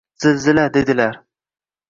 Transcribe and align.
“Zilzila” 0.23 0.63
dedilar– 0.79 1.21